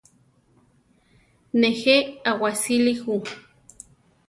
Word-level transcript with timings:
Nejé 1.59 1.97
awasíli 2.29 2.93
ju. 3.01 3.15